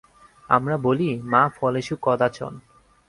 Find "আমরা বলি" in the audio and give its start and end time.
0.49-1.09